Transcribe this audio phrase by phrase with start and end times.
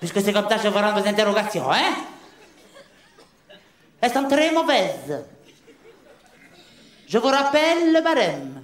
[0.00, 1.94] Puisque c'est comme ça que je vous rends vos interrogations, hein?
[4.00, 5.24] Elles sont très mauvaises.
[7.06, 8.62] Je vous rappelle le barème.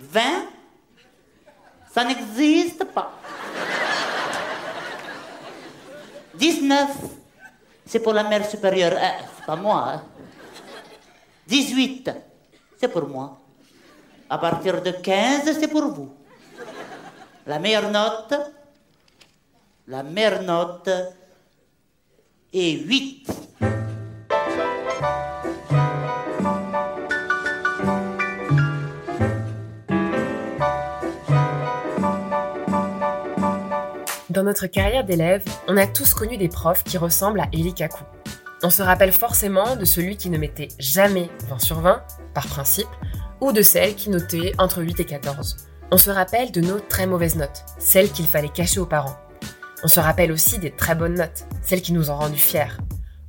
[0.00, 0.20] 20,
[1.94, 3.12] ça n'existe pas.
[6.34, 6.90] 19,
[7.86, 8.94] c'est pour la mère supérieure.
[9.00, 9.92] Eh, c'est pas moi.
[9.94, 10.02] Hein.
[11.46, 12.10] 18,
[12.80, 13.38] c'est pour moi.
[14.28, 16.12] À partir de 15, c'est pour vous.
[17.46, 18.34] La meilleure note,
[19.92, 20.88] la meilleure note
[22.54, 23.26] est 8.
[34.30, 38.02] Dans notre carrière d'élève, on a tous connu des profs qui ressemblent à Eli Kaku.
[38.62, 42.88] On se rappelle forcément de celui qui ne mettait jamais 20 sur 20, par principe,
[43.42, 45.68] ou de celle qui notait entre 8 et 14.
[45.90, 49.18] On se rappelle de nos très mauvaises notes, celles qu'il fallait cacher aux parents.
[49.84, 52.78] On se rappelle aussi des très bonnes notes, celles qui nous ont rendus fiers,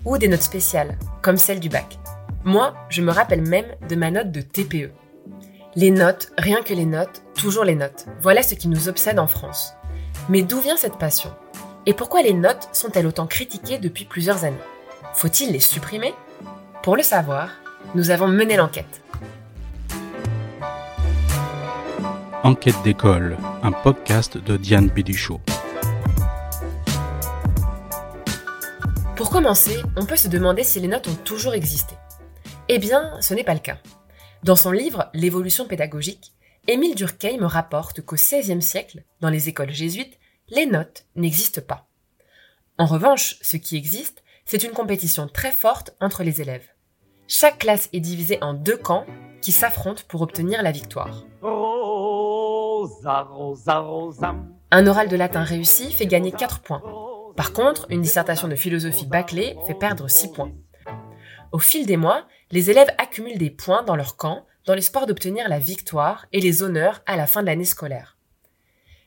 [0.05, 1.97] ou des notes spéciales, comme celle du bac.
[2.43, 4.91] Moi, je me rappelle même de ma note de TPE.
[5.75, 8.05] Les notes, rien que les notes, toujours les notes.
[8.21, 9.73] Voilà ce qui nous obsède en France.
[10.29, 11.31] Mais d'où vient cette passion?
[11.87, 14.55] Et pourquoi les notes sont-elles autant critiquées depuis plusieurs années?
[15.15, 16.13] Faut-il les supprimer?
[16.83, 17.49] Pour le savoir,
[17.95, 19.01] nous avons mené l'enquête.
[22.43, 25.41] Enquête d'école, un podcast de Diane Bidichot.
[29.15, 31.93] Pour commencer, on peut se demander si les notes ont toujours existé.
[32.67, 33.77] Eh bien, ce n'est pas le cas.
[34.43, 36.33] Dans son livre L'évolution pédagogique,
[36.67, 40.17] Émile Durkheim rapporte qu'au XVIe siècle, dans les écoles jésuites,
[40.49, 41.87] les notes n'existent pas.
[42.79, 46.67] En revanche, ce qui existe, c'est une compétition très forte entre les élèves.
[47.27, 49.05] Chaque classe est divisée en deux camps
[49.41, 51.23] qui s'affrontent pour obtenir la victoire.
[54.71, 56.81] Un oral de latin réussi fait gagner 4 points.
[57.35, 60.51] Par contre, une dissertation de philosophie bâclée fait perdre 6 points.
[61.51, 65.49] Au fil des mois, les élèves accumulent des points dans leur camp dans l'espoir d'obtenir
[65.49, 68.17] la victoire et les honneurs à la fin de l'année scolaire.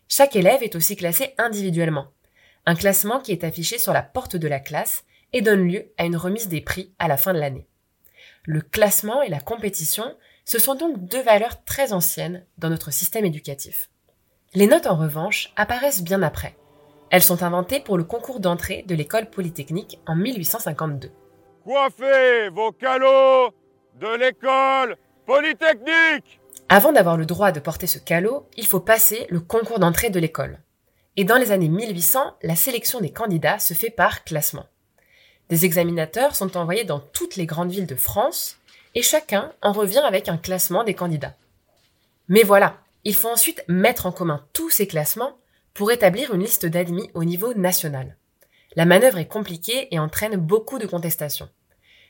[0.08, 2.08] Chaque élève est aussi classé individuellement,
[2.66, 6.04] un classement qui est affiché sur la porte de la classe et donne lieu à
[6.04, 7.68] une remise des prix à la fin de l'année.
[8.44, 13.24] Le classement et la compétition, ce sont donc deux valeurs très anciennes dans notre système
[13.24, 13.90] éducatif.
[14.54, 16.56] Les notes en revanche apparaissent bien après.
[17.10, 21.10] Elles sont inventées pour le concours d'entrée de l'école polytechnique en 1852.
[21.64, 23.52] Coiffez vos calots
[24.00, 29.40] de l'école Polytechnique Avant d'avoir le droit de porter ce calot, il faut passer le
[29.40, 30.60] concours d'entrée de l'école.
[31.16, 34.66] Et dans les années 1800, la sélection des candidats se fait par classement.
[35.48, 38.58] Des examinateurs sont envoyés dans toutes les grandes villes de France
[38.94, 41.34] et chacun en revient avec un classement des candidats.
[42.28, 45.36] Mais voilà, il faut ensuite mettre en commun tous ces classements
[45.76, 48.16] pour établir une liste d'admis au niveau national.
[48.76, 51.50] La manœuvre est compliquée et entraîne beaucoup de contestations.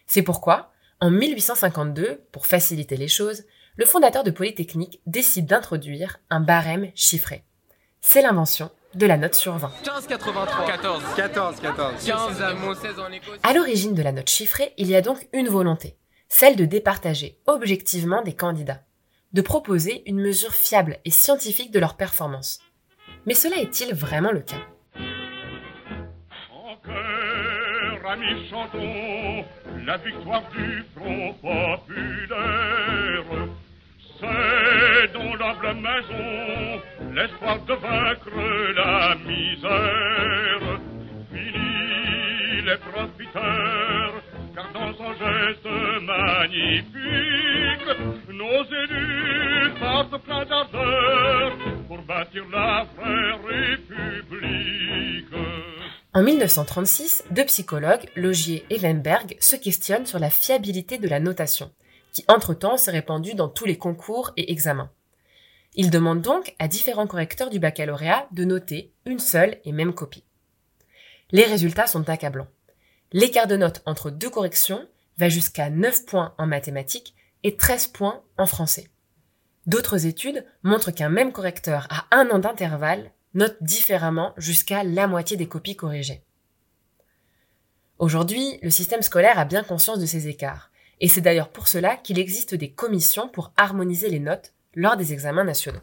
[0.06, 3.44] C'est pourquoi en 1852, pour faciliter les choses,
[3.76, 7.44] le fondateur de Polytechnique décide d'introduire un barème chiffré.
[8.00, 9.70] C'est l'invention de la note sur 20.
[9.84, 10.66] 15,83.
[10.66, 11.02] 14.
[11.16, 12.04] 14, 14.
[12.06, 13.32] 15, 16 en éco.
[13.42, 15.98] À l'origine de la note chiffrée, il y a donc une volonté,
[16.28, 18.84] celle de départager objectivement des candidats,
[19.34, 22.60] de proposer une mesure fiable et scientifique de leur performance.
[23.26, 24.56] Mais cela est-il vraiment le cas?
[28.08, 29.44] Amis, chantons
[29.84, 33.24] la victoire du front populaire.
[34.20, 36.80] C'est dans l'humble maison
[37.12, 38.30] l'espoir de vaincre
[38.76, 40.80] la misère.
[41.32, 44.22] Fini les profiteurs,
[44.54, 45.68] car dans son geste
[46.02, 47.88] magnifique,
[48.28, 51.75] nos élus partent plein d'ardeur
[56.14, 61.70] En 1936, deux psychologues, Logier et Weinberg, se questionnent sur la fiabilité de la notation,
[62.12, 64.90] qui entre-temps s'est répandue dans tous les concours et examens.
[65.74, 70.24] Ils demandent donc à différents correcteurs du baccalauréat de noter une seule et même copie.
[71.30, 72.48] Les résultats sont accablants.
[73.12, 74.86] L'écart de notes entre deux corrections
[75.18, 78.88] va jusqu'à 9 points en mathématiques et 13 points en français.
[79.66, 85.36] D'autres études montrent qu'un même correcteur à un an d'intervalle note différemment jusqu'à la moitié
[85.36, 86.22] des copies corrigées.
[87.98, 90.70] Aujourd'hui, le système scolaire a bien conscience de ces écarts,
[91.00, 95.12] et c'est d'ailleurs pour cela qu'il existe des commissions pour harmoniser les notes lors des
[95.12, 95.80] examens nationaux.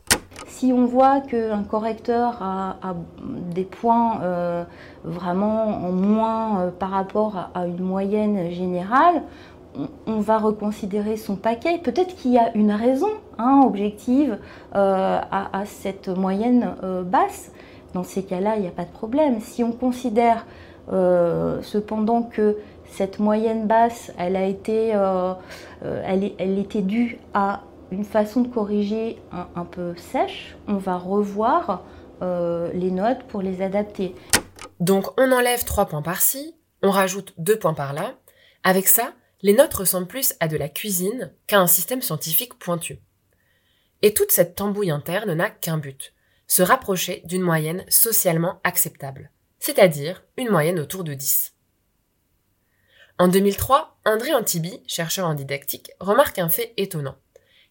[0.47, 2.95] Si on voit qu'un correcteur a,
[3.53, 4.63] des points euh,
[5.03, 9.23] vraiment en moins euh, par rapport à, une moyenne générale,
[10.05, 11.79] on, va reconsidérer son paquet.
[11.79, 14.37] Peut-être qu'il y a une raison hein, objective
[14.75, 17.51] euh, à, cette moyenne euh, basse,
[17.93, 19.39] dans ces cas-là, il n'y a pas de problème.
[19.39, 20.45] Si on considère
[20.91, 24.89] euh, cependant que cette moyenne basse, elle a été,
[25.81, 27.61] elle, était due à
[27.91, 29.19] une façon de corriger
[29.55, 31.81] un, peu sèche, on va revoir
[32.21, 34.13] les notes pour les adapter.
[34.79, 38.13] Donc on enlève 3 points par-ci, on rajoute 2 points par-là.
[38.63, 39.13] Avec ça,
[39.43, 42.99] les notes ressemblent plus à de la cuisine qu'à un système scientifique pointu.
[44.01, 46.13] Et toute cette tambouille interne n'a qu'un but,
[46.47, 51.53] se rapprocher d'une moyenne socialement acceptable, c'est-à-dire une moyenne autour de 10.
[53.19, 57.17] En 2003, André Antibi, chercheur en didactique, remarque un fait étonnant.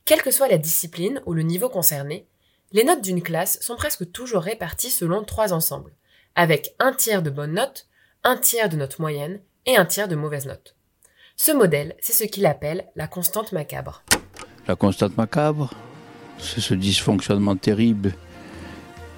[0.05, 2.29] Quelle que soit la discipline ou le niveau concerné,
[2.73, 5.95] les notes d'une classe sont presque toujours réparties selon trois ensembles,
[6.35, 7.89] avec un tiers de bonnes notes,
[8.25, 10.77] un tiers de notes moyennes et un tiers de mauvaises notes.
[11.37, 14.02] Ce modèle, c'est ce qu'il appelle la constante macabre.
[14.69, 15.73] La constante macabre,
[16.38, 18.14] c'est ce dysfonctionnement terrible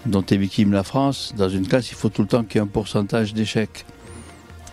[0.07, 1.35] dont est victime la France.
[1.37, 3.85] Dans une classe, il faut tout le temps qu'il y ait un pourcentage d'échecs.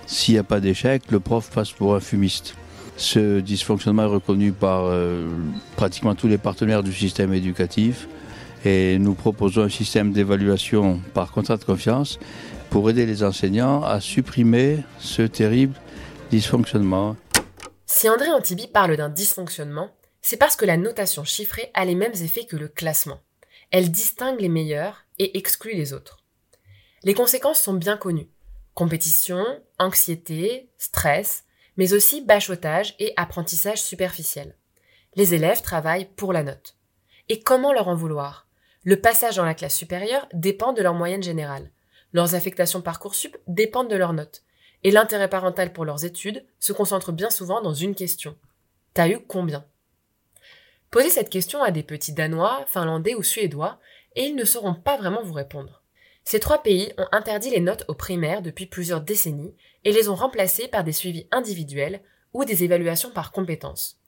[0.06, 2.56] S'il n'y a pas d'échecs, le prof passe pour un fumiste.
[2.98, 5.28] Ce dysfonctionnement est reconnu par euh,
[5.76, 8.08] pratiquement tous les partenaires du système éducatif
[8.64, 12.20] et nous proposons un système d'évaluation par contrat de confiance
[12.70, 15.74] pour aider les enseignants à supprimer ce terrible
[16.30, 17.16] dysfonctionnement.
[17.94, 19.92] Si André Antibi parle d'un dysfonctionnement,
[20.22, 23.20] c'est parce que la notation chiffrée a les mêmes effets que le classement.
[23.70, 26.24] Elle distingue les meilleurs et exclut les autres.
[27.04, 28.30] Les conséquences sont bien connues.
[28.76, 29.46] Compétition,
[29.78, 31.44] anxiété, stress,
[31.76, 34.56] mais aussi bachotage et apprentissage superficiel.
[35.16, 36.78] Les élèves travaillent pour la note.
[37.28, 38.48] Et comment leur en vouloir?
[38.84, 41.70] Le passage dans la classe supérieure dépend de leur moyenne générale.
[42.14, 44.44] Leurs affectations Parcoursup dépendent de leurs notes.
[44.84, 48.38] Et l'intérêt parental pour leurs études se concentre bien souvent dans une question.
[48.94, 49.66] T'as eu combien?
[50.90, 53.80] Posez cette question à des petits Danois, Finlandais ou Suédois,
[54.16, 55.82] et ils ne sauront pas vraiment vous répondre.
[56.24, 60.16] Ces trois pays ont interdit les notes aux primaires depuis plusieurs décennies et les ont
[60.16, 62.02] remplacées par des suivis individuels
[62.34, 64.00] ou des évaluations par compétences.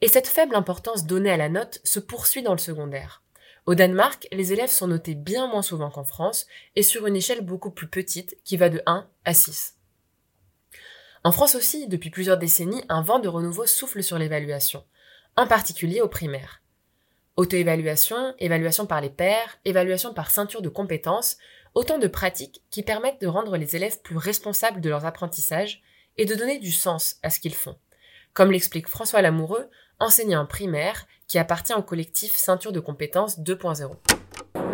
[0.00, 3.22] Et cette faible importance donnée à la note se poursuit dans le secondaire.
[3.66, 6.46] Au Danemark, les élèves sont notés bien moins souvent qu'en France
[6.76, 9.77] et sur une échelle beaucoup plus petite qui va de 1 à 6.
[11.28, 14.82] En France aussi, depuis plusieurs décennies, un vent de renouveau souffle sur l'évaluation
[15.36, 16.62] en particulier au primaire.
[17.36, 21.36] Auto-évaluation, évaluation par les pairs, évaluation par ceinture de compétences,
[21.74, 25.82] autant de pratiques qui permettent de rendre les élèves plus responsables de leurs apprentissages
[26.16, 27.76] et de donner du sens à ce qu'ils font.
[28.32, 29.68] Comme l'explique François Lamoureux,
[30.00, 33.90] enseignant primaire qui appartient au collectif Ceinture de compétences 2.0.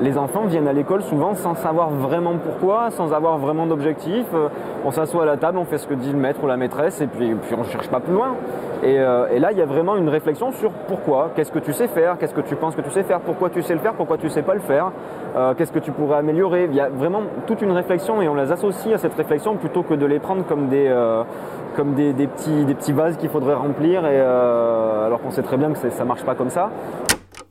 [0.00, 4.26] Les enfants viennent à l'école souvent sans savoir vraiment pourquoi, sans avoir vraiment d'objectif.
[4.34, 4.48] Euh,
[4.84, 7.00] on s'assoit à la table, on fait ce que dit le maître ou la maîtresse
[7.00, 8.34] et puis, on ne cherche pas plus loin.
[8.82, 11.86] Euh, et, là, il y a vraiment une réflexion sur pourquoi, qu'est-ce que tu sais
[11.86, 14.18] faire, qu'est-ce que tu penses que tu sais faire, pourquoi tu sais le faire, pourquoi
[14.18, 14.90] tu ne sais pas le faire,
[15.36, 16.64] euh, qu'est-ce que tu pourrais améliorer?
[16.68, 19.84] Il y a vraiment toute une réflexion et on les associe à cette réflexion plutôt
[19.84, 25.56] que de les prendre comme des, petits, vases qu'il faudrait remplir, alors qu'on sait très
[25.56, 26.70] bien que ça ne marche pas comme ça.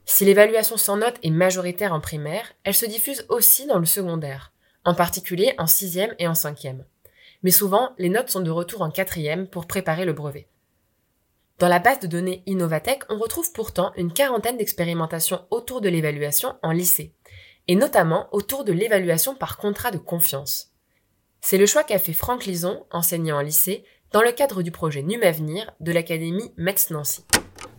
[0.06, 4.52] Si l'évaluation sans note est majoritaire en primaire, elle se diffuse aussi dans le secondaire,
[4.86, 6.86] en particulier en sixième et en cinquième.
[7.42, 10.48] Mais souvent, les notes sont de retour en quatrième pour préparer le brevet.
[11.60, 16.56] Dans la base de données Innovatech, on retrouve pourtant une quarantaine d'expérimentations autour de l'évaluation
[16.64, 17.14] en lycée,
[17.68, 20.72] et notamment autour de l'évaluation par contrat de confiance.
[21.42, 25.04] C'est le choix qu'a fait Franck Lison, enseignant en lycée, dans le cadre du projet
[25.04, 27.26] NUMAvenir de l'Académie Metz-Nancy.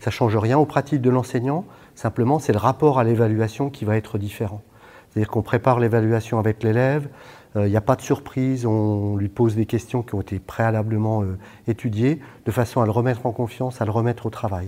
[0.01, 3.97] Ça change rien aux pratiques de l'enseignant, Simplement, c'est le rapport à l'évaluation qui va
[3.97, 4.63] être différent.
[5.09, 7.09] C'est-à-dire qu'on prépare l'évaluation avec l'élève,
[7.55, 10.41] il euh, n'y a pas de surprise, on lui pose des questions qui ont été
[10.41, 14.67] préalablement euh, étudiées, de façon à le remettre en confiance, à le remettre au travail.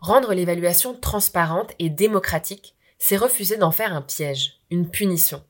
[0.00, 5.42] Rendre l'évaluation transparente et démocratique, c'est refuser d'en faire un piège, une punition.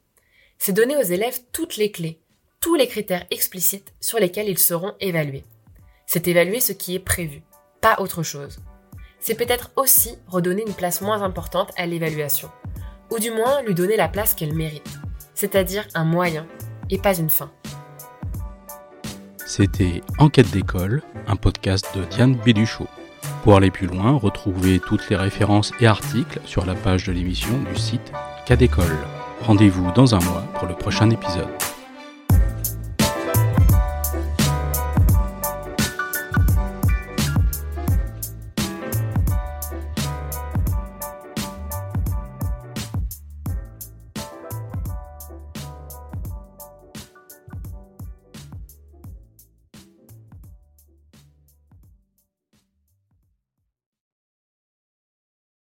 [0.58, 2.20] C'est donner aux élèves toutes les clés,
[2.60, 5.44] tous les critères explicites sur lesquels ils seront évalués.
[6.06, 7.42] C'est évaluer ce qui est prévu,
[7.80, 8.60] pas autre chose
[9.24, 12.50] c'est peut-être aussi redonner une place moins importante à l'évaluation,
[13.10, 14.98] ou du moins lui donner la place qu'elle mérite,
[15.34, 16.46] c'est-à-dire un moyen
[16.90, 17.50] et pas une fin.
[19.46, 22.86] C'était Enquête d'école, un podcast de Diane Béduchot.
[23.42, 27.62] Pour aller plus loin, retrouvez toutes les références et articles sur la page de l'émission
[27.72, 28.12] du site
[28.44, 28.98] Cas d'école.
[29.40, 31.63] Rendez-vous dans un mois pour le prochain épisode.